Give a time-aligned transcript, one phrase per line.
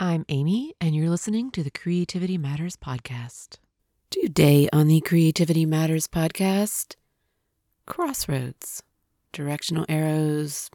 [0.00, 3.56] I'm Amy, and you're listening to the Creativity Matters podcast.
[4.10, 6.94] Today on the Creativity Matters podcast,
[7.84, 8.84] crossroads,
[9.32, 10.70] directional arrows,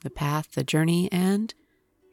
[0.00, 1.52] the path, the journey, and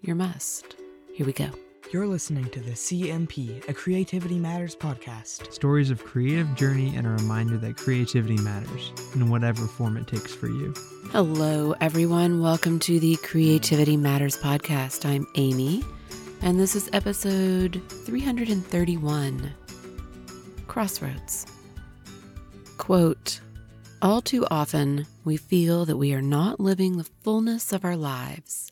[0.02, 0.76] your must.
[1.14, 1.50] Here we go.
[1.94, 5.54] You're listening to the CMP, a Creativity Matters podcast.
[5.54, 10.36] Stories of creative journey and a reminder that creativity matters in whatever form it takes
[10.36, 10.74] for you.
[11.12, 12.42] Hello, everyone.
[12.42, 15.06] Welcome to the Creativity Matters podcast.
[15.06, 15.86] I'm Amy
[16.42, 19.52] and this is episode 331
[20.68, 21.46] Crossroads.
[22.78, 23.42] Quote
[24.02, 28.72] All too often, we feel that we are not living the fullness of our lives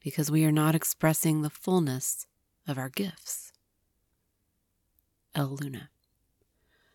[0.00, 2.26] because we are not expressing the fullness
[2.68, 3.52] of our gifts.
[5.34, 5.90] Elle Luna.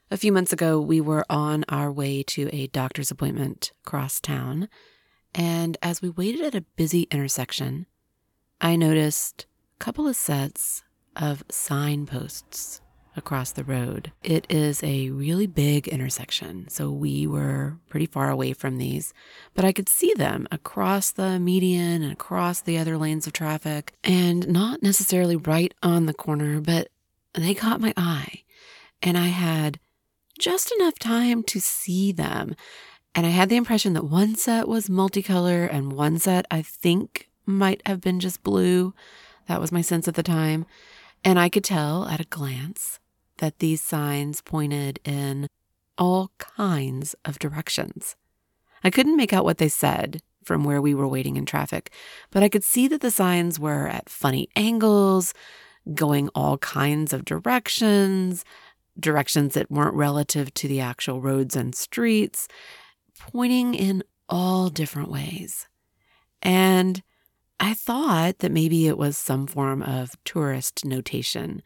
[0.10, 4.70] A few months ago, we were on our way to a doctor's appointment across town,
[5.34, 7.85] and as we waited at a busy intersection,
[8.60, 9.46] I noticed
[9.81, 10.84] couple of sets
[11.16, 12.81] of signposts
[13.17, 14.12] across the road.
[14.23, 19.12] It is a really big intersection, so we were pretty far away from these,
[19.55, 23.93] but I could see them across the median and across the other lanes of traffic,
[24.04, 26.90] and not necessarily right on the corner, but
[27.34, 28.43] they caught my eye.
[29.01, 29.79] And I had
[30.38, 32.55] just enough time to see them.
[33.16, 37.29] And I had the impression that one set was multicolor and one set I think
[37.48, 38.93] might have been just blue.
[39.48, 40.66] That was my sense at the time.
[41.24, 43.00] And I could tell at a glance
[43.38, 45.48] that these signs pointed in
[45.98, 48.16] all kinds of directions.
[48.84, 51.92] I couldn't make out what they said from where we were waiting in traffic,
[52.32, 55.34] but I could see that the signs were at funny angles,
[55.94, 58.44] going all kinds of directions,
[59.00, 62.48] directions that weren't relative to the actual roads and streets,
[63.20, 65.68] pointing in all different ways.
[66.42, 67.03] And
[67.63, 71.62] I thought that maybe it was some form of tourist notation,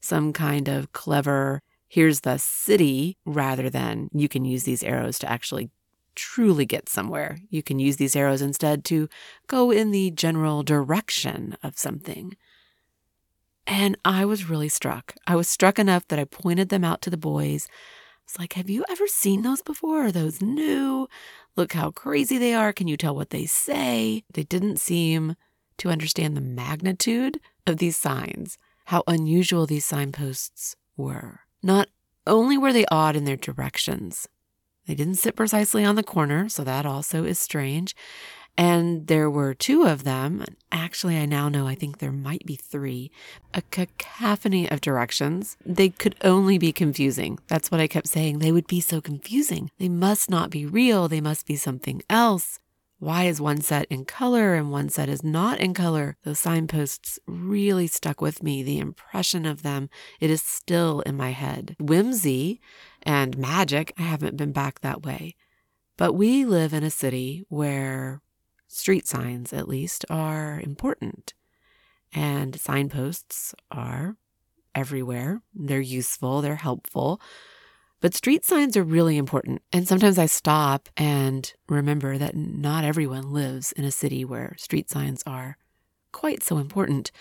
[0.00, 5.30] some kind of clever, here's the city, rather than you can use these arrows to
[5.30, 5.70] actually
[6.14, 7.40] truly get somewhere.
[7.48, 9.08] You can use these arrows instead to
[9.48, 12.36] go in the general direction of something.
[13.66, 15.16] And I was really struck.
[15.26, 17.66] I was struck enough that I pointed them out to the boys.
[18.24, 20.06] It's like, have you ever seen those before?
[20.06, 21.08] Are those new?
[21.60, 22.72] Look how crazy they are.
[22.72, 24.24] Can you tell what they say?
[24.32, 25.36] They didn't seem
[25.76, 28.56] to understand the magnitude of these signs,
[28.86, 31.40] how unusual these signposts were.
[31.62, 31.88] Not
[32.26, 34.26] only were they odd in their directions,
[34.86, 37.94] they didn't sit precisely on the corner, so that also is strange.
[38.56, 40.44] And there were two of them.
[40.70, 43.10] Actually, I now know I think there might be three.
[43.54, 45.56] A cacophony of directions.
[45.64, 47.38] They could only be confusing.
[47.48, 48.38] That's what I kept saying.
[48.38, 49.70] They would be so confusing.
[49.78, 51.08] They must not be real.
[51.08, 52.58] They must be something else.
[52.98, 56.18] Why is one set in color and one set is not in color?
[56.22, 58.62] Those signposts really stuck with me.
[58.62, 59.88] The impression of them,
[60.20, 61.76] it is still in my head.
[61.80, 62.60] Whimsy
[63.02, 65.34] and magic, I haven't been back that way.
[65.96, 68.20] But we live in a city where
[68.70, 71.34] street signs, at least, are important.
[72.12, 74.16] And signposts are
[74.74, 75.42] everywhere.
[75.54, 77.20] They're useful, they're helpful.
[78.00, 79.62] But street signs are really important.
[79.72, 84.88] And sometimes I stop and remember that not everyone lives in a city where street
[84.88, 85.58] signs are
[86.12, 87.12] quite so important.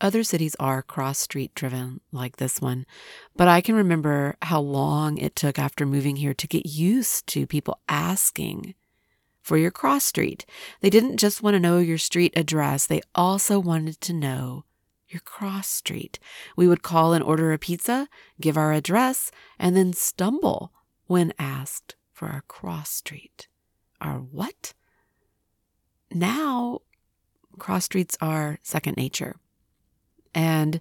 [0.00, 2.86] Other cities are cross street driven, like this one,
[3.36, 7.46] but I can remember how long it took after moving here to get used to
[7.46, 8.74] people asking
[9.42, 10.46] for your cross street.
[10.80, 14.64] They didn't just want to know your street address, they also wanted to know
[15.08, 16.18] your cross street.
[16.56, 18.08] We would call and order a pizza,
[18.40, 20.72] give our address, and then stumble
[21.06, 23.48] when asked for our cross street.
[24.00, 24.72] Our what?
[26.10, 26.80] Now,
[27.58, 29.36] cross streets are second nature.
[30.34, 30.80] And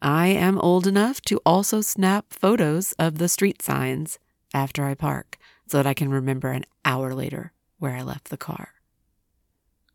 [0.00, 4.18] I am old enough to also snap photos of the street signs
[4.54, 8.36] after I park so that I can remember an hour later where I left the
[8.36, 8.74] car.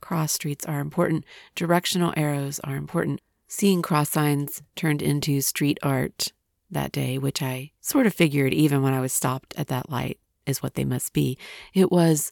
[0.02, 1.24] Cross streets are important.
[1.56, 6.34] Directional arrows are important seeing cross signs turned into street art
[6.72, 10.20] that day, which I sort of figured even when I was stopped at that light
[10.48, 11.38] is what they must be.
[11.74, 12.32] It was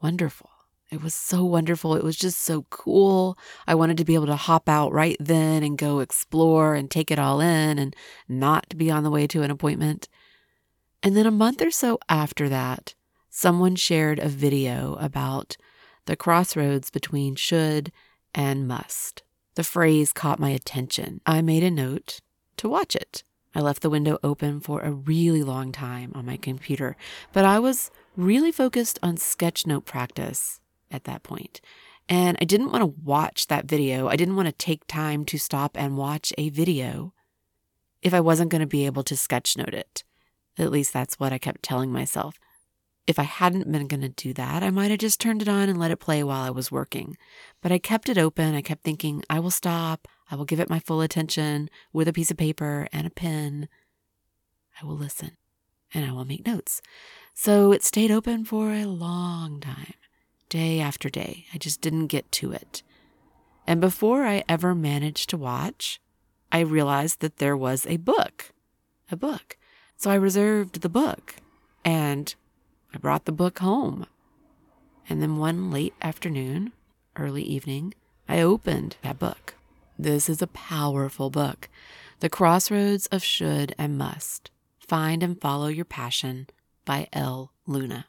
[0.00, 0.48] wonderful.
[0.90, 1.94] It was so wonderful.
[1.96, 3.36] It was just so cool.
[3.66, 7.10] I wanted to be able to hop out right then and go explore and take
[7.10, 7.94] it all in and
[8.28, 10.08] not be on the way to an appointment.
[11.02, 12.94] And then a month or so after that,
[13.30, 15.56] someone shared a video about
[16.06, 17.92] the crossroads between should
[18.34, 19.22] and must.
[19.54, 21.20] The phrase caught my attention.
[21.24, 22.20] I made a note
[22.56, 23.22] to watch it.
[23.54, 26.96] I left the window open for a really long time on my computer,
[27.32, 30.60] but I was really focused on sketch note practice
[30.90, 31.60] at that point.
[32.08, 34.08] And I didn't want to watch that video.
[34.08, 37.12] I didn't want to take time to stop and watch a video
[38.02, 40.04] if I wasn't going to be able to sketchnote it.
[40.58, 42.38] At least that's what I kept telling myself.
[43.10, 45.68] If I hadn't been going to do that, I might have just turned it on
[45.68, 47.16] and let it play while I was working.
[47.60, 48.54] But I kept it open.
[48.54, 50.06] I kept thinking, I will stop.
[50.30, 53.68] I will give it my full attention with a piece of paper and a pen.
[54.80, 55.32] I will listen
[55.92, 56.82] and I will make notes.
[57.34, 59.94] So it stayed open for a long time,
[60.48, 61.46] day after day.
[61.52, 62.84] I just didn't get to it.
[63.66, 66.00] And before I ever managed to watch,
[66.52, 68.52] I realized that there was a book.
[69.10, 69.56] A book.
[69.96, 71.34] So I reserved the book
[71.84, 72.36] and
[72.92, 74.06] I brought the book home.
[75.08, 76.72] And then one late afternoon,
[77.16, 77.94] early evening,
[78.28, 79.54] I opened that book.
[79.98, 81.68] This is a powerful book
[82.20, 86.48] The Crossroads of Should and Must Find and Follow Your Passion
[86.84, 88.06] by Elle Luna.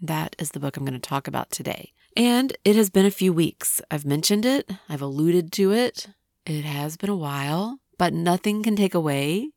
[0.00, 1.92] That is the book I'm going to talk about today.
[2.16, 3.80] And it has been a few weeks.
[3.90, 6.08] I've mentioned it, I've alluded to it.
[6.44, 9.50] It has been a while, but nothing can take away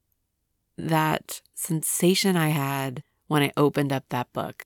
[0.77, 4.65] that sensation I had when I opened up that book.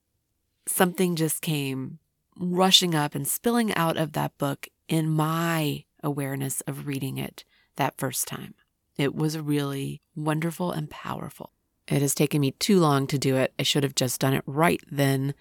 [0.67, 1.99] Something just came
[2.37, 7.43] rushing up and spilling out of that book in my awareness of reading it
[7.75, 8.53] that first time.
[8.97, 11.51] It was really wonderful and powerful.
[11.87, 13.53] It has taken me too long to do it.
[13.57, 15.33] I should have just done it right then.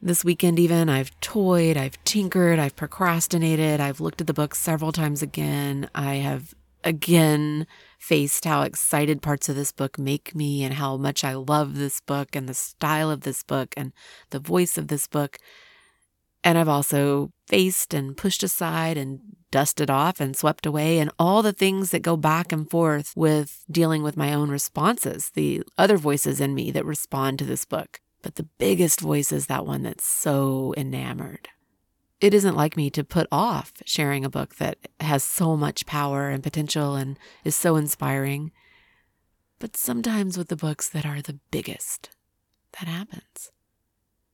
[0.00, 4.92] This weekend, even, I've toyed, I've tinkered, I've procrastinated, I've looked at the book several
[4.92, 5.88] times again.
[5.94, 7.66] I have again
[7.98, 12.00] faced how excited parts of this book make me and how much I love this
[12.00, 13.92] book and the style of this book and
[14.30, 15.38] the voice of this book.
[16.44, 19.20] And I've also faced and pushed aside and
[19.50, 23.64] dusted off and swept away, and all the things that go back and forth with
[23.70, 28.00] dealing with my own responses, the other voices in me that respond to this book.
[28.22, 31.48] But the biggest voice is that one that's so enamored.
[32.20, 36.30] It isn't like me to put off sharing a book that has so much power
[36.30, 38.52] and potential and is so inspiring.
[39.58, 42.10] But sometimes with the books that are the biggest,
[42.78, 43.50] that happens.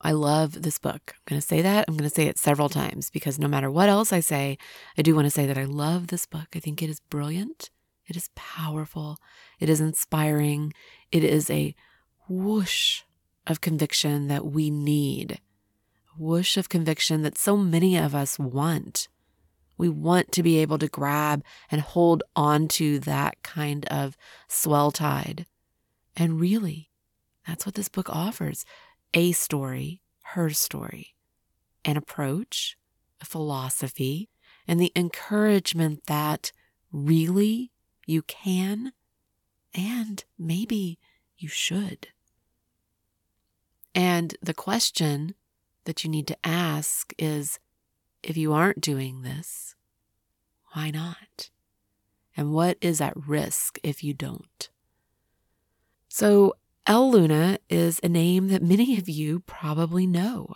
[0.00, 1.14] I love this book.
[1.14, 1.84] I'm going to say that.
[1.86, 4.58] I'm going to say it several times because no matter what else I say,
[4.98, 6.48] I do want to say that I love this book.
[6.54, 7.70] I think it is brilliant.
[8.08, 9.18] It is powerful.
[9.60, 10.72] It is inspiring.
[11.12, 11.74] It is a
[12.28, 13.02] whoosh
[13.46, 15.40] of conviction that we need,
[16.18, 19.08] whoosh of conviction that so many of us want.
[19.78, 24.16] We want to be able to grab and hold on to that kind of
[24.48, 25.46] swell tide.
[26.16, 26.90] And really,
[27.46, 28.64] that's what this book offers
[29.14, 31.14] a story, her story,
[31.84, 32.76] an approach,
[33.20, 34.28] a philosophy,
[34.66, 36.52] and the encouragement that
[36.92, 37.72] really
[38.06, 38.92] you can
[39.74, 40.98] and maybe
[41.36, 42.08] you should.
[43.94, 45.34] And the question
[45.84, 47.58] that you need to ask is
[48.22, 49.74] if you aren't doing this,
[50.72, 51.50] why not?
[52.36, 54.70] And what is at risk if you don't?
[56.08, 56.54] So,
[56.86, 60.54] Elle Luna is a name that many of you probably know.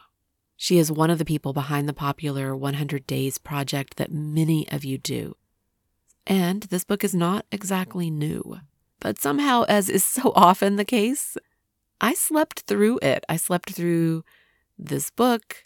[0.57, 4.85] She is one of the people behind the popular 100 Days project that many of
[4.85, 5.37] you do.
[6.27, 8.61] And this book is not exactly new.
[9.01, 11.37] But somehow, as is so often the case,
[12.01, 13.25] I slept through it.
[13.29, 14.25] I slept through
[14.79, 15.65] this book.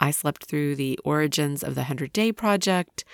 [0.00, 3.04] I slept through the origins of the 100 Day Project.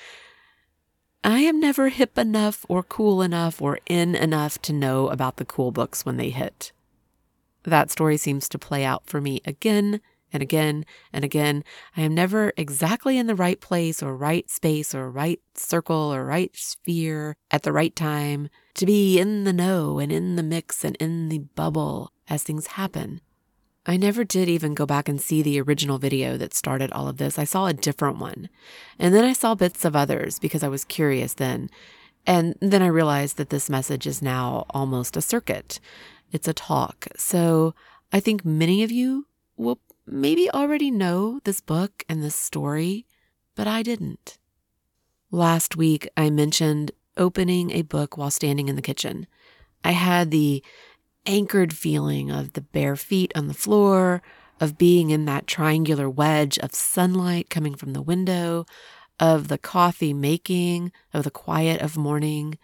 [1.23, 5.45] I am never hip enough or cool enough or in enough to know about the
[5.45, 6.73] cool books when they hit.
[7.65, 10.01] That story seems to play out for me again
[10.33, 11.63] and again and again.
[11.97, 16.25] I am never exactly in the right place or right space or right circle or
[16.25, 20.85] right sphere at the right time to be in the know and in the mix
[20.85, 23.21] and in the bubble as things happen.
[23.87, 27.17] I never did even go back and see the original video that started all of
[27.17, 27.39] this.
[27.39, 28.49] I saw a different one.
[28.99, 31.71] And then I saw bits of others because I was curious then.
[32.27, 35.81] And then I realized that this message is now almost a circuit.
[36.31, 37.09] It's a talk.
[37.17, 37.75] So
[38.13, 43.07] I think many of you will maybe already know this book and this story,
[43.55, 44.39] but I didn't.
[45.31, 49.27] Last week, I mentioned opening a book while standing in the kitchen.
[49.85, 50.63] I had the
[51.31, 54.21] anchored feeling of the bare feet on the floor,
[54.59, 58.67] of being in that triangular wedge of sunlight coming from the window,
[59.21, 62.59] of the coffee making, of the quiet of morning,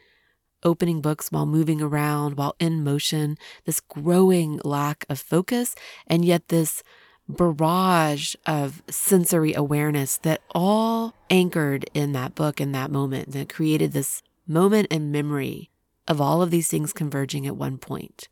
[0.64, 5.76] opening books while moving around, while in motion, this growing lack of focus,
[6.08, 6.82] and yet this
[7.28, 13.92] barrage of sensory awareness that all anchored in that book in that moment that created
[13.92, 15.70] this moment and memory
[16.08, 18.28] of all of these things converging at one point.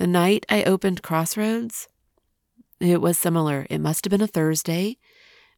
[0.00, 1.86] The night I opened Crossroads,
[2.80, 3.66] it was similar.
[3.68, 4.96] It must have been a Thursday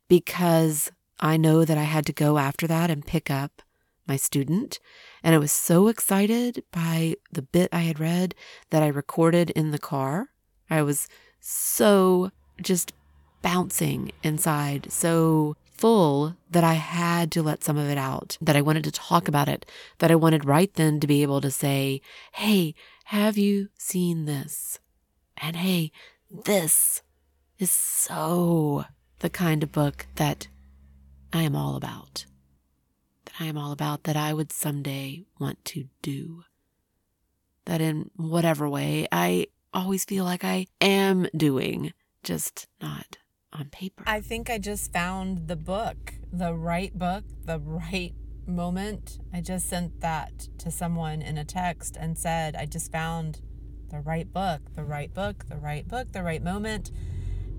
[0.08, 3.62] because I know that I had to go after that and pick up
[4.04, 4.80] my student.
[5.22, 8.34] And I was so excited by the bit I had read
[8.70, 10.30] that I recorded in the car.
[10.68, 11.06] I was
[11.38, 12.92] so just
[13.42, 18.60] bouncing inside, so full that I had to let some of it out, that I
[18.62, 19.66] wanted to talk about it,
[19.98, 22.00] that I wanted right then to be able to say,
[22.34, 24.78] Hey, have you seen this?
[25.36, 25.90] And hey,
[26.30, 27.02] this
[27.58, 28.84] is so
[29.18, 30.46] the kind of book that
[31.32, 32.26] I am all about.
[33.24, 36.44] That I am all about that I would someday want to do.
[37.64, 43.18] That in whatever way, I always feel like I am doing, just not
[43.52, 44.02] on paper.
[44.06, 48.14] I think I just found the book, the right book, the right
[48.46, 49.18] moment.
[49.32, 53.40] I just sent that to someone in a text and said, I just found
[53.90, 56.90] the right book, the right book, the right book, the right moment.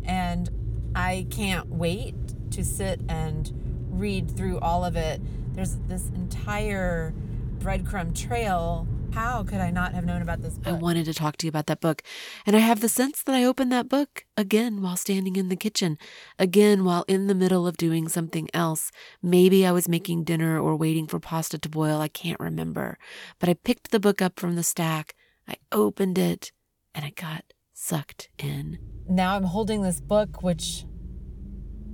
[0.04, 3.52] And I can't wait to sit and
[3.90, 5.22] read through all of it.
[5.54, 7.14] There's this entire
[7.60, 8.88] breadcrumb trail.
[9.14, 10.68] How could I not have known about this book?
[10.68, 12.02] I wanted to talk to you about that book.
[12.48, 15.56] And I have the sense that I opened that book again while standing in the
[15.56, 16.00] kitchen,
[16.40, 18.92] again while in the middle of doing something else.
[19.22, 22.02] Maybe I was making dinner or waiting for pasta to boil.
[22.02, 22.98] I can't remember.
[23.38, 25.14] But I picked the book up from the stack,
[25.48, 26.52] I opened it,
[26.96, 28.80] and I got sucked in.
[29.08, 30.86] Now I'm holding this book, which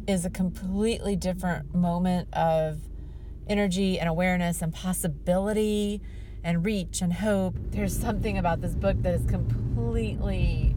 [0.07, 2.79] is a completely different moment of
[3.47, 6.01] energy and awareness and possibility
[6.43, 7.55] and reach and hope.
[7.72, 10.75] There's something about this book that is completely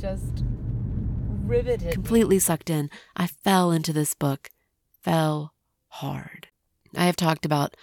[0.00, 0.44] just
[1.44, 1.92] riveted.
[1.92, 2.90] Completely sucked in.
[3.16, 4.50] I fell into this book,
[5.02, 5.54] fell
[5.88, 6.48] hard.
[6.96, 7.76] I have talked about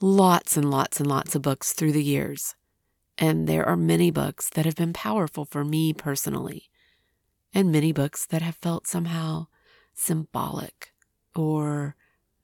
[0.00, 2.54] lots and lots and lots of books through the years.
[3.18, 6.70] And there are many books that have been powerful for me personally,
[7.54, 9.46] and many books that have felt somehow
[9.94, 10.92] symbolic
[11.34, 11.94] or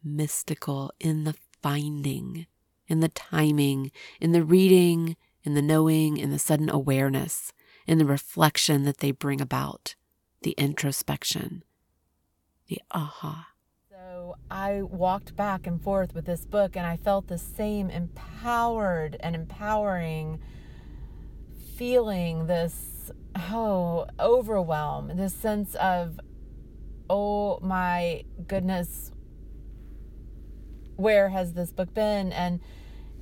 [0.05, 2.47] mystical in the finding,
[2.89, 7.53] in the timing, in the reading, in the knowing, in the sudden awareness,
[7.87, 9.95] in the reflection that they bring about,
[10.43, 11.63] the introspection,
[12.69, 13.49] the aha.
[13.91, 19.17] So I walked back and forth with this book and I felt the same empowered
[19.21, 20.41] and empowering
[21.77, 26.19] feeling this oh overwhelm this sense of
[27.09, 29.13] oh my goodness
[30.99, 32.33] where has this book been?
[32.33, 32.61] And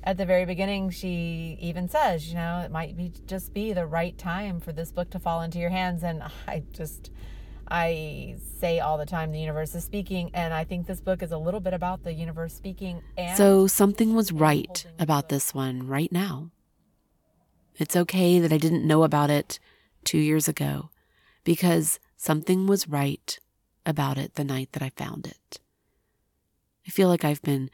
[0.03, 3.85] at the very beginning she even says you know it might be just be the
[3.85, 6.03] right time for this book to fall into your hands.
[6.03, 7.11] And i just
[7.69, 10.31] i say all the time the universe is speaking.
[10.33, 13.67] And i think this book is a little bit about the universe speaking and so
[13.67, 16.51] something was right about this one right now.
[17.75, 19.59] It's okay that I didn't know about it
[20.03, 20.89] two years ago
[21.43, 23.39] because something was right
[23.85, 25.59] about it the night that I found it.
[26.87, 27.69] I feel like I've been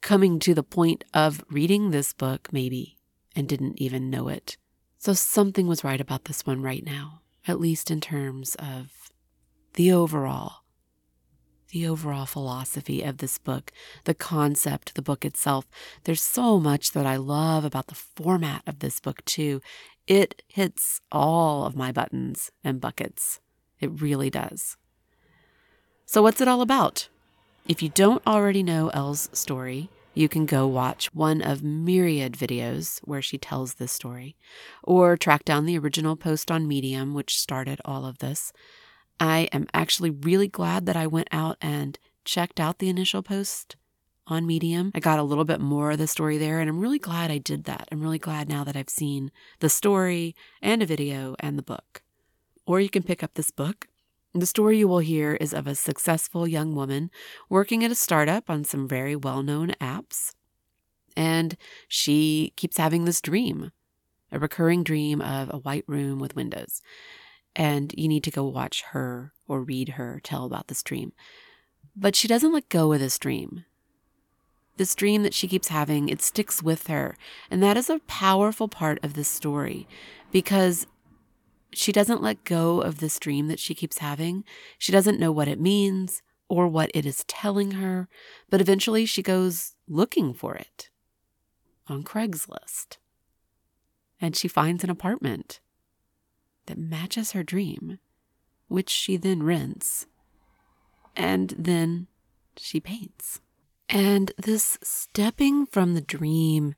[0.00, 2.98] coming to the point of reading this book, maybe,
[3.34, 4.56] and didn't even know it.
[4.98, 9.12] So something was right about this one right now, at least in terms of
[9.74, 10.64] the overall
[11.70, 13.72] the overall philosophy of this book,
[14.04, 15.66] the concept, the book itself.
[16.04, 19.60] There's so much that I love about the format of this book, too.
[20.06, 23.40] It hits all of my buttons and buckets.
[23.80, 24.76] It really does.
[26.06, 27.08] So, what's it all about?
[27.68, 33.00] If you don't already know Elle's story, you can go watch one of myriad videos
[33.00, 34.36] where she tells this story,
[34.84, 38.52] or track down the original post on Medium, which started all of this.
[39.18, 43.74] I am actually really glad that I went out and checked out the initial post
[44.28, 44.92] on Medium.
[44.94, 47.38] I got a little bit more of the story there, and I'm really glad I
[47.38, 47.88] did that.
[47.90, 52.02] I'm really glad now that I've seen the story and a video and the book.
[52.64, 53.88] Or you can pick up this book.
[54.36, 57.10] The story you will hear is of a successful young woman
[57.48, 60.34] working at a startup on some very well known apps.
[61.16, 61.56] And
[61.88, 63.72] she keeps having this dream,
[64.30, 66.82] a recurring dream of a white room with windows
[67.56, 71.12] and you need to go watch her or read her tell about this dream.
[71.96, 73.64] But she doesn't let go of this dream.
[74.76, 77.16] This dream that she keeps having, it sticks with her.
[77.50, 79.88] And that is a powerful part of this story
[80.30, 80.86] because
[81.72, 84.44] she doesn't let go of this dream that she keeps having.
[84.78, 88.08] She doesn't know what it means or what it is telling her,
[88.50, 90.90] but eventually she goes looking for it
[91.88, 92.98] on Craigslist.
[94.20, 95.60] And she finds an apartment
[96.66, 97.98] that matches her dream,
[98.68, 100.06] which she then rents.
[101.14, 102.06] And then
[102.56, 103.40] she paints.
[103.88, 106.74] And this stepping from the dream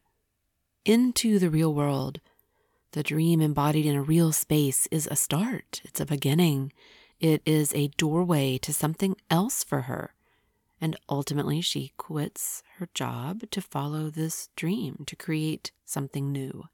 [0.85, 2.21] into the real world,
[2.92, 5.83] the dream embodied in a real space, is a start.
[5.85, 6.73] It's a beginning.
[7.21, 10.14] It is a doorway to something else for her.
[10.80, 16.64] And ultimately, she quits her job to follow this dream, to create something new.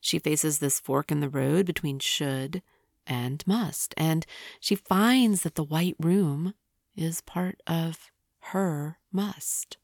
[0.00, 2.62] She faces this fork in the road between should
[3.06, 4.26] and must, and
[4.58, 6.54] she finds that the white room
[6.96, 8.10] is part of
[8.40, 9.76] her must.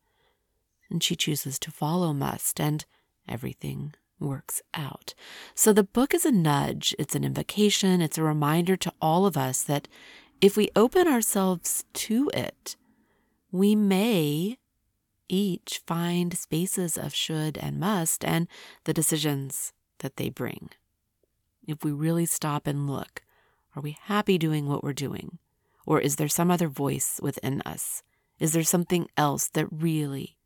[0.91, 2.85] And she chooses to follow must, and
[3.29, 5.15] everything works out.
[5.55, 9.37] So the book is a nudge, it's an invocation, it's a reminder to all of
[9.37, 9.89] us that
[10.41, 12.77] if we open ourselves to it,
[13.51, 14.59] we may
[15.29, 18.49] each find spaces of should and must and
[18.85, 20.71] the decisions that they bring.
[21.67, 23.23] If we really stop and look,
[23.75, 25.39] are we happy doing what we're doing?
[25.87, 28.03] Or is there some other voice within us?
[28.39, 30.37] Is there something else that really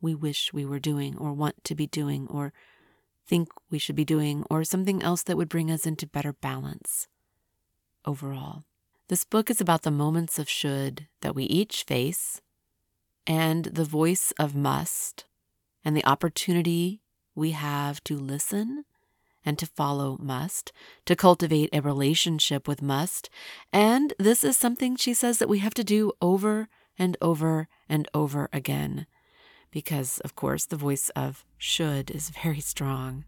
[0.00, 2.52] we wish we were doing or want to be doing or
[3.28, 7.06] think we should be doing or something else that would bring us into better balance
[8.04, 8.64] overall?
[9.08, 12.40] This book is about the moments of should that we each face
[13.26, 15.26] and the voice of must
[15.84, 17.00] and the opportunity
[17.34, 18.84] we have to listen
[19.44, 20.72] and to follow must,
[21.06, 23.30] to cultivate a relationship with must.
[23.72, 26.68] And this is something she says that we have to do over
[26.98, 29.06] and over and over again.
[29.70, 33.24] Because, of course, the voice of should is very strong.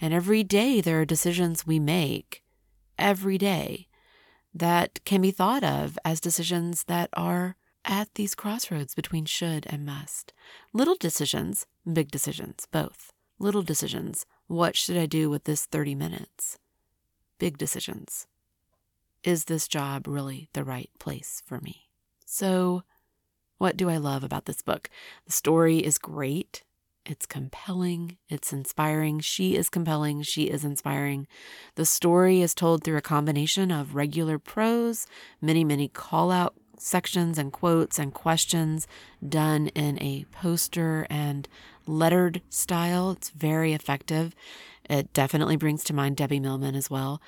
[0.00, 2.42] And every day there are decisions we make,
[2.98, 3.88] every day,
[4.54, 9.84] that can be thought of as decisions that are at these crossroads between should and
[9.86, 10.32] must.
[10.72, 13.12] Little decisions, big decisions, both.
[13.38, 14.26] Little decisions.
[14.46, 16.58] What should I do with this 30 minutes?
[17.38, 18.26] Big decisions.
[19.24, 21.88] Is this job really the right place for me?
[22.24, 22.82] So,
[23.62, 24.90] what do I love about this book?
[25.24, 26.64] The story is great.
[27.06, 28.16] It's compelling.
[28.28, 29.20] It's inspiring.
[29.20, 30.22] She is compelling.
[30.22, 31.28] She is inspiring.
[31.76, 35.06] The story is told through a combination of regular prose,
[35.40, 38.88] many, many call out sections and quotes and questions
[39.26, 41.48] done in a poster and
[41.86, 43.12] lettered style.
[43.12, 44.34] It's very effective.
[44.90, 47.22] It definitely brings to mind Debbie Millman as well.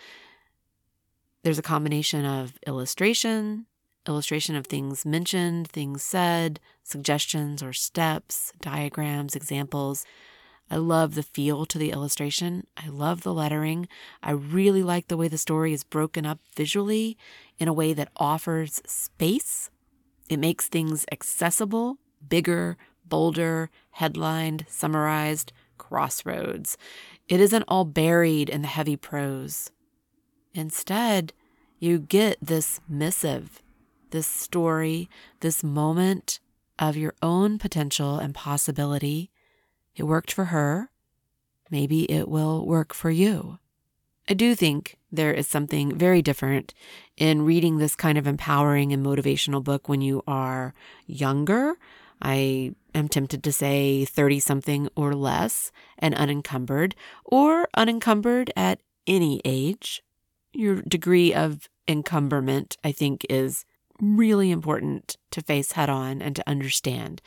[1.44, 3.66] There's a combination of illustration,
[4.06, 10.04] illustration of things mentioned, things said, suggestions or steps, diagrams, examples.
[10.70, 12.66] I love the feel to the illustration.
[12.76, 13.88] I love the lettering.
[14.22, 17.16] I really like the way the story is broken up visually
[17.58, 19.70] in a way that offers space.
[20.28, 26.78] It makes things accessible, bigger, bolder, headlined, summarized, crossroads.
[27.28, 29.70] It isn't all buried in the heavy prose.
[30.54, 31.32] Instead,
[31.78, 33.62] you get this missive,
[34.14, 36.38] this story, this moment
[36.78, 39.32] of your own potential and possibility
[39.96, 40.90] it worked for her.
[41.68, 43.58] Maybe it will work for you.
[44.28, 46.74] I do think there is something very different
[47.16, 50.74] in reading this kind of empowering and motivational book when you are
[51.06, 51.74] younger.
[52.22, 59.40] I am tempted to say 30 something or less and unencumbered, or unencumbered at any
[59.44, 60.02] age.
[60.52, 63.64] Your degree of encumberment, I think, is
[64.00, 67.22] really important to face head on and to understand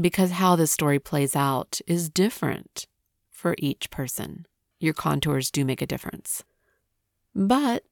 [0.00, 2.86] because how this story plays out is different
[3.30, 4.46] for each person.
[4.78, 6.44] Your contours do make a difference.
[7.34, 7.84] But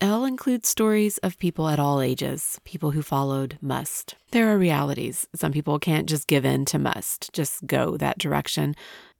[0.00, 4.14] Elle includes stories of people at all ages, people who followed must.
[4.30, 5.28] There are realities.
[5.34, 8.74] Some people can't just give in to must, just go that direction.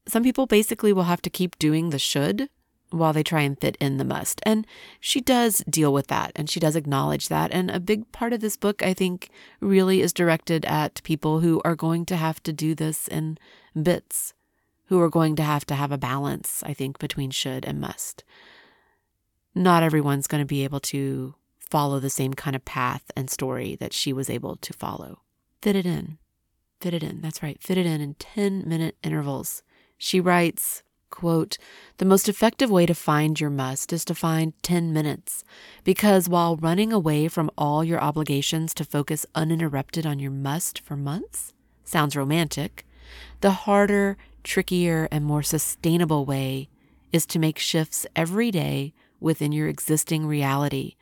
[0.08, 2.48] Some people basically will have to keep doing the should
[2.90, 4.40] while they try and fit in the must.
[4.44, 4.66] And
[4.98, 7.52] she does deal with that and she does acknowledge that.
[7.52, 11.60] And a big part of this book, I think, really is directed at people who
[11.64, 13.38] are going to have to do this in
[13.80, 14.34] bits,
[14.86, 18.24] who are going to have to have a balance, I think, between should and must.
[19.54, 23.76] Not everyone's going to be able to follow the same kind of path and story
[23.76, 25.20] that she was able to follow.
[25.62, 26.18] Fit it in.
[26.80, 27.20] Fit it in.
[27.20, 27.62] That's right.
[27.62, 29.62] Fit it in in 10 minute intervals.
[29.98, 31.58] She writes, Quote,
[31.98, 35.44] the most effective way to find your must is to find 10 minutes,
[35.84, 40.96] because while running away from all your obligations to focus uninterrupted on your must for
[40.96, 41.52] months
[41.84, 42.86] sounds romantic,
[43.40, 46.68] the harder, trickier, and more sustainable way
[47.12, 50.94] is to make shifts every day within your existing reality,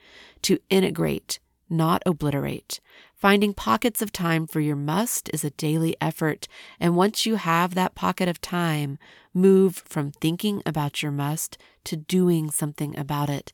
[0.43, 1.39] to integrate,
[1.71, 2.81] not obliterate,
[3.19, 6.47] Finding pockets of time for your must is a daily effort.
[6.79, 8.97] And once you have that pocket of time,
[9.35, 13.53] move from thinking about your must to doing something about it.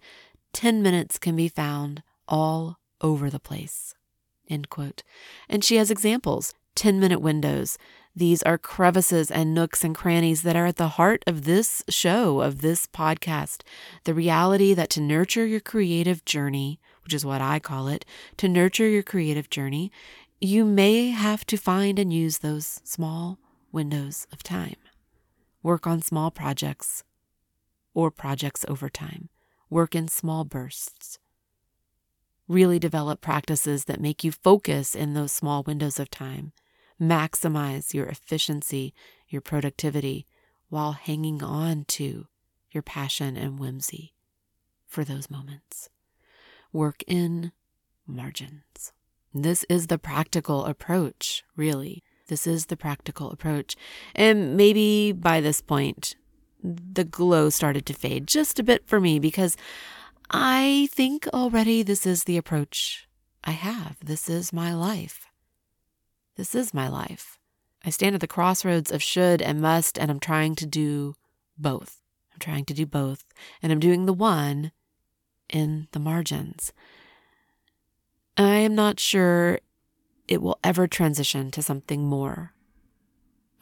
[0.53, 3.94] 10 minutes can be found all over the place.
[4.50, 5.03] End quote.
[5.48, 7.79] And she has examples 10 minute windows.
[8.14, 12.42] These are crevices and nooks and crannies that are at the heart of this show,
[12.42, 13.62] of this podcast.
[14.05, 18.04] The reality that to nurture your creative journey, which is what I call it,
[18.38, 19.92] to nurture your creative journey,
[20.40, 23.38] you may have to find and use those small
[23.72, 24.76] windows of time.
[25.62, 27.04] Work on small projects
[27.94, 29.28] or projects over time.
[29.70, 31.18] Work in small bursts.
[32.46, 36.52] Really develop practices that make you focus in those small windows of time.
[37.00, 38.92] Maximize your efficiency,
[39.28, 40.26] your productivity,
[40.68, 42.26] while hanging on to
[42.70, 44.12] your passion and whimsy
[44.86, 45.88] for those moments.
[46.74, 47.52] Work in
[48.04, 48.92] margins.
[49.32, 52.02] This is the practical approach, really.
[52.26, 53.76] This is the practical approach.
[54.12, 56.16] And maybe by this point,
[56.64, 59.56] the glow started to fade just a bit for me because
[60.32, 63.06] I think already this is the approach
[63.44, 63.96] I have.
[64.04, 65.26] This is my life.
[66.37, 67.38] This is my life.
[67.84, 71.14] I stand at the crossroads of should and must, and I'm trying to do
[71.56, 72.02] both.
[72.32, 73.22] I'm trying to do both,
[73.62, 74.72] and I'm doing the one
[75.54, 76.72] in the margins.
[78.36, 79.60] I am not sure
[80.26, 82.52] it will ever transition to something more.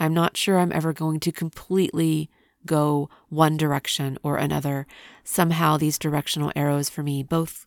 [0.01, 2.31] I'm not sure I'm ever going to completely
[2.65, 4.87] go one direction or another.
[5.25, 7.67] Somehow these directional arrows for me both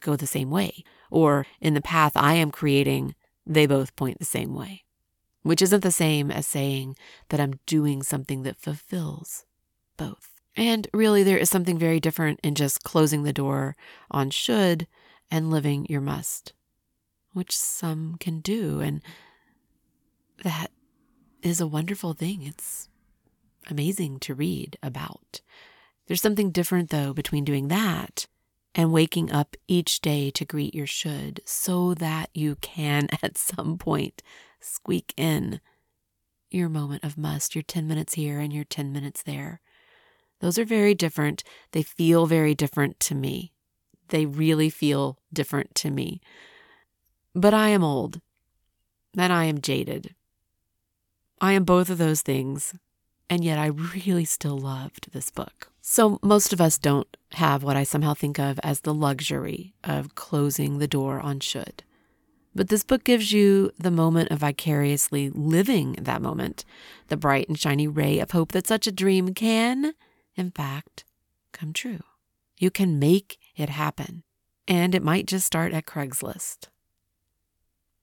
[0.00, 3.14] go the same way, or in the path I am creating,
[3.46, 4.84] they both point the same way,
[5.42, 6.96] which isn't the same as saying
[7.28, 9.44] that I'm doing something that fulfills
[9.96, 10.29] both.
[10.56, 13.76] And really, there is something very different in just closing the door
[14.10, 14.86] on should
[15.30, 16.52] and living your must,
[17.32, 18.80] which some can do.
[18.80, 19.00] And
[20.42, 20.70] that
[21.42, 22.42] is a wonderful thing.
[22.42, 22.88] It's
[23.68, 25.40] amazing to read about.
[26.06, 28.26] There's something different, though, between doing that
[28.74, 33.78] and waking up each day to greet your should so that you can, at some
[33.78, 34.22] point,
[34.60, 35.60] squeak in
[36.50, 39.60] your moment of must, your 10 minutes here and your 10 minutes there.
[40.40, 41.42] Those are very different.
[41.72, 43.52] They feel very different to me.
[44.08, 46.20] They really feel different to me.
[47.34, 48.20] But I am old
[49.16, 50.14] and I am jaded.
[51.40, 52.74] I am both of those things,
[53.30, 55.70] and yet I really still loved this book.
[55.80, 60.14] So, most of us don't have what I somehow think of as the luxury of
[60.14, 61.82] closing the door on should.
[62.54, 66.64] But this book gives you the moment of vicariously living that moment,
[67.08, 69.94] the bright and shiny ray of hope that such a dream can,
[70.36, 71.04] in fact,
[71.52, 72.00] come true.
[72.58, 74.22] You can make it happen.
[74.68, 76.68] And it might just start at Craigslist.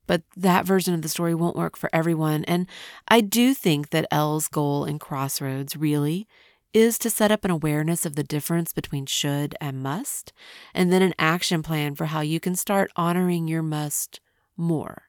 [0.08, 2.44] But that version of the story won't work for everyone.
[2.46, 2.68] And
[3.08, 6.28] I do think that Elle's goal in Crossroads really
[6.74, 10.34] is to set up an awareness of the difference between should and must,
[10.74, 14.20] and then an action plan for how you can start honoring your must
[14.56, 15.04] more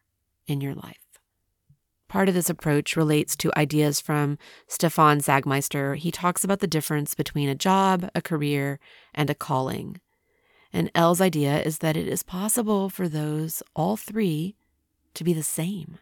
[0.46, 1.07] in your life.
[2.08, 5.96] Part of this approach relates to ideas from Stefan Sagmeister.
[5.96, 8.80] He talks about the difference between a job, a career,
[9.14, 10.00] and a calling.
[10.72, 14.56] And Elle's idea is that it is possible for those, all three,
[15.14, 15.98] to be the same.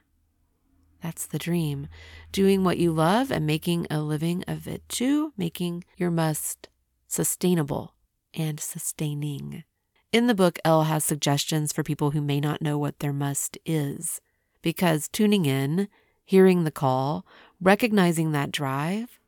[1.03, 1.89] That's the dream.
[2.33, 6.69] Doing what you love and making a living of it too, making your must
[7.09, 7.95] sustainable
[8.35, 9.65] and sustaining.
[10.13, 13.59] In the book, Elle has suggestions for people who may not know what their must
[13.65, 14.21] is,
[14.67, 15.87] because tuning in,
[16.25, 17.25] hearing the call,
[17.61, 19.21] recognizing that drive,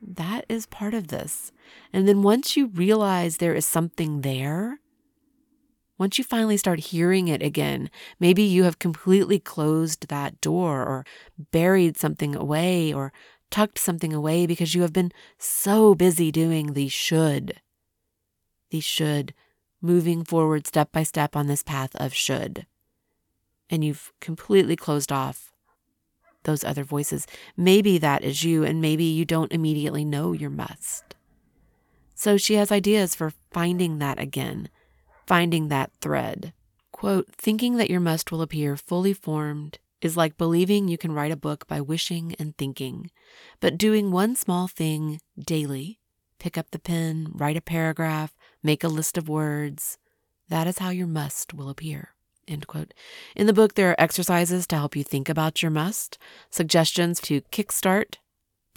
[0.00, 1.50] that is part of this.
[1.92, 4.78] And then once you realize there is something there,
[5.98, 11.04] once you finally start hearing it again, maybe you have completely closed that door or
[11.50, 13.12] buried something away or
[13.50, 17.60] tucked something away because you have been so busy doing the should.
[18.70, 19.34] The should,
[19.82, 22.64] moving forward step by step on this path of should.
[23.70, 25.52] And you've completely closed off
[26.44, 27.26] those other voices.
[27.56, 31.14] Maybe that is you, and maybe you don't immediately know your must.
[32.14, 34.70] So she has ideas for finding that again,
[35.26, 36.52] finding that thread.
[36.90, 41.30] Quote, thinking that your must will appear fully formed is like believing you can write
[41.30, 43.10] a book by wishing and thinking,
[43.60, 45.98] but doing one small thing daily,
[46.38, 49.98] pick up the pen, write a paragraph, make a list of words,
[50.48, 52.14] that is how your must will appear.
[52.48, 52.94] End quote.
[53.36, 56.18] In the book, there are exercises to help you think about your must,
[56.50, 58.16] suggestions to kickstart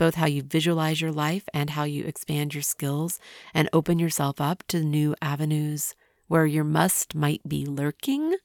[0.02, 3.20] both how you visualize your life and how you expand your skills
[3.54, 5.94] and open yourself up to new avenues
[6.28, 8.36] where your must might be lurking.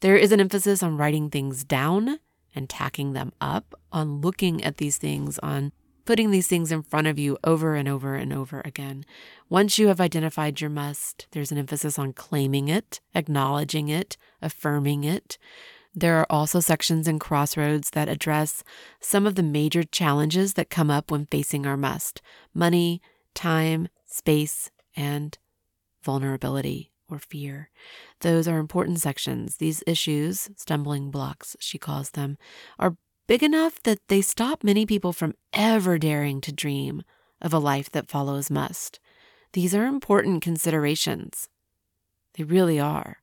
[0.00, 2.18] There is an emphasis on writing things down
[2.54, 5.72] and tacking them up, on looking at these things, on
[6.10, 9.04] putting these things in front of you over and over and over again.
[9.48, 15.04] Once you have identified your must, there's an emphasis on claiming it, acknowledging it, affirming
[15.04, 15.38] it.
[15.94, 18.64] There are also sections in Crossroads that address
[18.98, 22.20] some of the major challenges that come up when facing our must
[22.52, 23.00] money,
[23.32, 25.38] time, space, and
[26.02, 27.70] vulnerability or fear.
[28.22, 29.58] Those are important sections.
[29.58, 32.36] These issues, stumbling blocks, she calls them,
[32.80, 32.96] are
[33.30, 37.00] big enough that they stop many people from ever daring to dream
[37.40, 38.98] of a life that follows must.
[39.52, 41.48] These are important considerations.
[42.34, 43.18] They really are.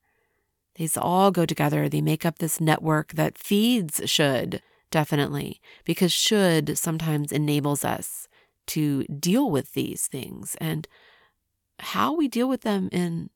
[0.75, 1.89] These all go together.
[1.89, 8.29] They make up this network that feeds should, definitely, because should sometimes enables us
[8.67, 10.55] to deal with these things.
[10.61, 10.87] And
[11.79, 13.29] how we deal with them in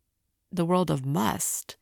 [0.53, 1.75] the world of must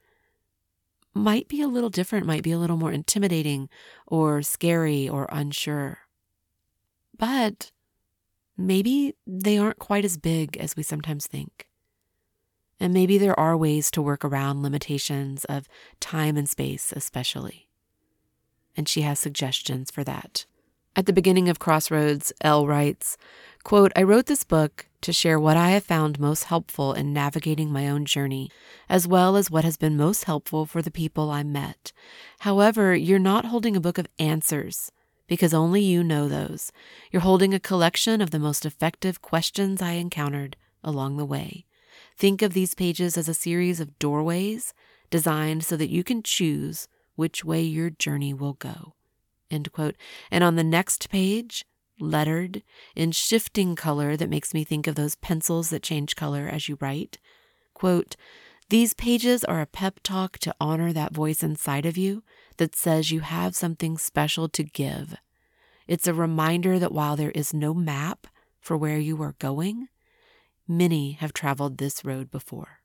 [1.19, 3.69] might be a little different, might be a little more intimidating
[4.07, 5.99] or scary or unsure.
[7.17, 7.71] But
[8.57, 11.67] maybe they aren't quite as big as we sometimes think.
[12.79, 15.67] And maybe there are ways to work around limitations of
[15.99, 17.67] time and space, especially.
[18.77, 20.45] And she has suggestions for that.
[20.95, 23.15] At the beginning of Crossroads, Elle writes,
[23.63, 27.71] quote, I wrote this book to share what I have found most helpful in navigating
[27.71, 28.49] my own journey,
[28.89, 31.93] as well as what has been most helpful for the people I met.
[32.39, 34.91] However, you're not holding a book of answers
[35.27, 36.71] because only you know those.
[37.11, 41.65] You're holding a collection of the most effective questions I encountered along the way.
[42.17, 44.73] Think of these pages as a series of doorways
[45.09, 48.95] designed so that you can choose which way your journey will go.
[49.51, 49.95] End quote.
[50.31, 51.65] And on the next page,
[51.99, 52.63] lettered
[52.95, 56.77] in shifting color that makes me think of those pencils that change color as you
[56.79, 57.17] write,
[57.73, 58.15] quote,
[58.69, 62.23] these pages are a pep talk to honor that voice inside of you
[62.57, 65.15] that says you have something special to give.
[65.87, 68.27] It's a reminder that while there is no map
[68.61, 69.87] for where you are going,
[70.67, 72.81] many have traveled this road before.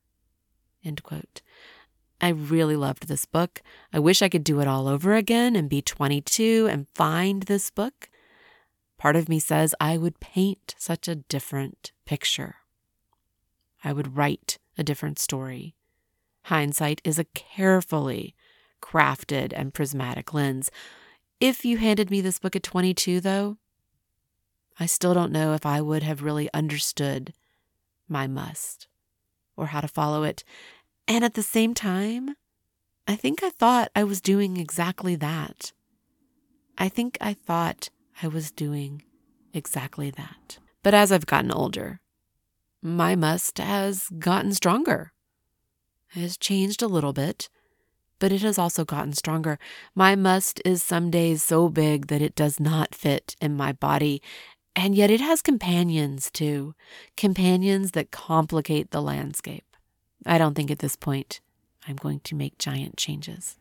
[2.24, 3.60] I really loved this book.
[3.92, 7.68] I wish I could do it all over again and be 22 and find this
[7.68, 8.08] book.
[8.96, 12.56] Part of me says I would paint such a different picture.
[13.84, 15.74] I would write a different story.
[16.44, 18.34] Hindsight is a carefully
[18.80, 20.70] crafted and prismatic lens.
[21.40, 23.58] If you handed me this book at 22, though,
[24.80, 27.34] I still don't know if I would have really understood
[28.08, 28.88] my must
[29.58, 30.42] or how to follow it.
[31.06, 32.34] And at the same time,
[33.06, 35.72] I think I thought I was doing exactly that.
[36.78, 37.90] I think I thought
[38.22, 39.02] I was doing
[39.52, 40.58] exactly that.
[40.82, 42.00] But as I've gotten older,
[42.82, 45.12] my must has gotten stronger.
[46.14, 47.48] It has changed a little bit,
[48.18, 49.58] but it has also gotten stronger.
[49.94, 54.22] My must is some days so big that it does not fit in my body,
[54.74, 56.74] and yet it has companions too,
[57.16, 59.73] companions that complicate the landscape.
[60.26, 61.40] I don't think at this point
[61.87, 63.58] I'm going to make giant changes.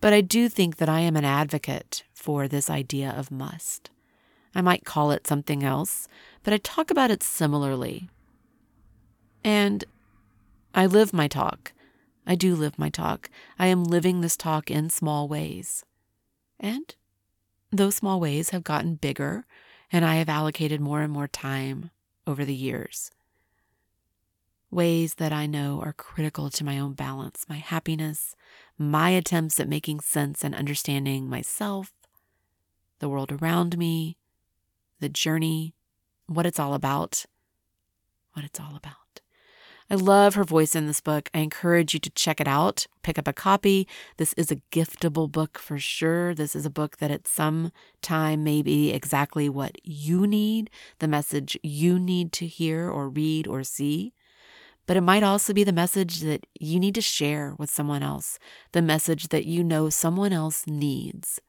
[0.00, 3.90] But I do think that I am an advocate for this idea of must.
[4.54, 6.08] I might call it something else,
[6.42, 8.08] but I talk about it similarly.
[9.44, 9.84] And
[10.74, 11.72] I live my talk.
[12.26, 13.30] I do live my talk.
[13.58, 15.84] I am living this talk in small ways.
[16.60, 16.94] And
[17.70, 19.46] those small ways have gotten bigger,
[19.90, 21.90] and I have allocated more and more time
[22.26, 23.10] over the years.
[24.72, 28.34] Ways that I know are critical to my own balance, my happiness,
[28.78, 31.92] my attempts at making sense and understanding myself,
[32.98, 34.16] the world around me,
[34.98, 35.74] the journey,
[36.26, 37.26] what it's all about,
[38.32, 39.20] what it's all about.
[39.90, 41.28] I love her voice in this book.
[41.34, 43.86] I encourage you to check it out, pick up a copy.
[44.16, 46.34] This is a giftable book for sure.
[46.34, 51.08] This is a book that at some time may be exactly what you need, the
[51.08, 54.14] message you need to hear or read or see.
[54.92, 58.38] But it might also be the message that you need to share with someone else,
[58.72, 61.40] the message that you know someone else needs.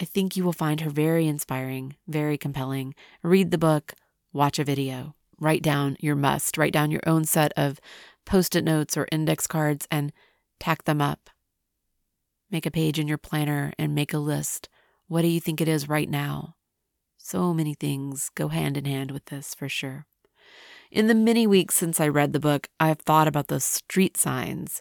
[0.00, 2.94] I think you will find her very inspiring, very compelling.
[3.22, 3.92] Read the book,
[4.32, 7.80] watch a video, write down your must, write down your own set of
[8.24, 10.10] post it notes or index cards and
[10.58, 11.28] tack them up.
[12.50, 14.70] Make a page in your planner and make a list.
[15.06, 16.54] What do you think it is right now?
[17.18, 20.06] So many things go hand in hand with this for sure.
[20.96, 24.80] In the many weeks since I read the book, I've thought about those street signs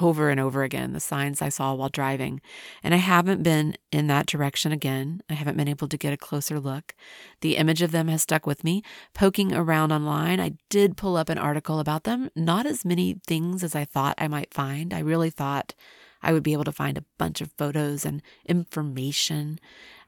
[0.00, 2.40] over and over again, the signs I saw while driving.
[2.84, 5.22] And I haven't been in that direction again.
[5.28, 6.94] I haven't been able to get a closer look.
[7.40, 8.84] The image of them has stuck with me.
[9.12, 12.30] Poking around online, I did pull up an article about them.
[12.36, 14.94] Not as many things as I thought I might find.
[14.94, 15.74] I really thought
[16.22, 19.58] I would be able to find a bunch of photos and information.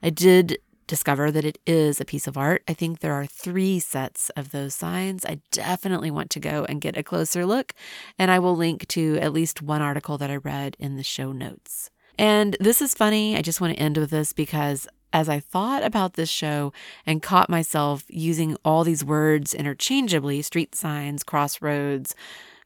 [0.01, 2.63] I did discover that it is a piece of art.
[2.67, 5.25] I think there are three sets of those signs.
[5.25, 7.73] I definitely want to go and get a closer look,
[8.17, 11.31] and I will link to at least one article that I read in the show
[11.31, 11.89] notes.
[12.17, 13.35] And this is funny.
[13.35, 16.73] I just want to end with this because as I thought about this show
[17.05, 22.15] and caught myself using all these words interchangeably street signs, crossroads,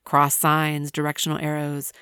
[0.06, 1.94] cross signs, directional arrows,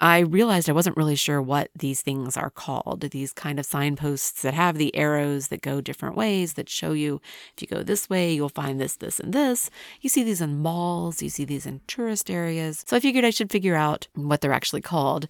[0.00, 3.00] I realized I wasn't really sure what these things are called.
[3.10, 7.20] These kind of signposts that have the arrows that go different ways that show you
[7.56, 9.70] if you go this way, you'll find this, this, and this.
[10.00, 12.84] You see these in malls, you see these in tourist areas.
[12.86, 15.26] So I figured I should figure out what they're actually called.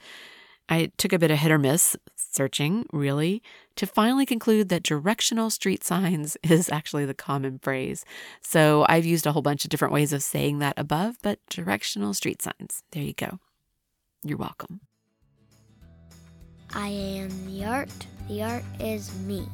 [0.69, 3.43] I took a bit of hit or miss searching, really,
[3.77, 8.05] to finally conclude that directional street signs is actually the common phrase.
[8.43, 12.13] So I've used a whole bunch of different ways of saying that above, but directional
[12.13, 12.83] street signs.
[12.91, 13.39] There you go.
[14.25, 14.81] You're welcome.
[16.75, 18.07] I am the art.
[18.29, 19.47] The art is me.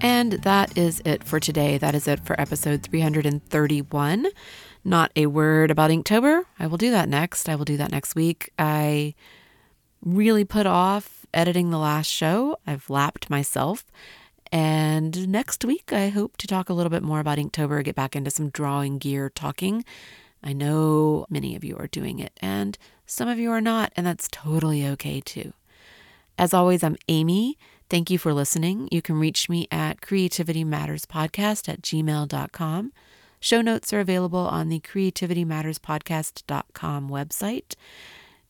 [0.00, 1.78] And that is it for today.
[1.78, 4.28] That is it for episode 331.
[4.84, 6.44] Not a word about Inktober.
[6.60, 7.48] I will do that next.
[7.48, 8.52] I will do that next week.
[8.58, 9.14] I
[10.00, 12.56] really put off editing the last show.
[12.66, 13.84] I've lapped myself.
[14.52, 18.14] And next week, I hope to talk a little bit more about Inktober, get back
[18.14, 19.84] into some drawing gear talking.
[20.42, 24.06] I know many of you are doing it, and some of you are not, and
[24.06, 25.52] that's totally okay too.
[26.38, 27.58] As always, I'm Amy.
[27.88, 28.88] Thank you for listening.
[28.92, 32.92] You can reach me at creativitymatterspodcast at gmail.com.
[33.40, 37.76] Show notes are available on the creativitymatterspodcast.com website.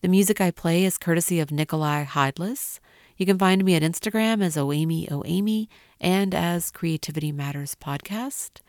[0.01, 2.79] The music I play is courtesy of Nikolai Heidlas.
[3.15, 5.69] You can find me at Instagram as Oamy Oamy
[6.01, 8.59] and as Creativity Matters Podcast.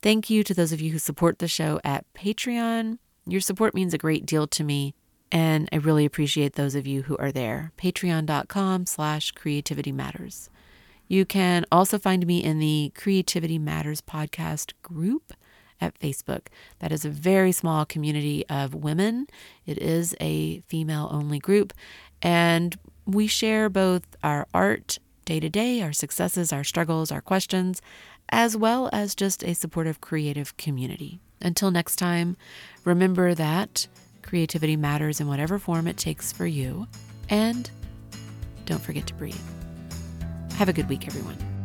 [0.00, 2.98] Thank you to those of you who support the show at Patreon.
[3.26, 4.94] Your support means a great deal to me,
[5.30, 7.72] and I really appreciate those of you who are there.
[7.78, 10.50] Patreon.com slash Creativity Matters.
[11.06, 15.32] You can also find me in the Creativity Matters podcast group
[15.80, 16.48] at Facebook.
[16.80, 19.26] That is a very small community of women.
[19.64, 21.72] It is a female only group,
[22.20, 27.80] and we share both our art day to day, our successes, our struggles, our questions,
[28.30, 31.20] as well as just a supportive creative community.
[31.40, 32.36] Until next time,
[32.84, 33.86] remember that
[34.28, 36.86] creativity matters in whatever form it takes for you,
[37.30, 37.70] and
[38.66, 39.34] don't forget to breathe.
[40.56, 41.57] Have a good week, everyone.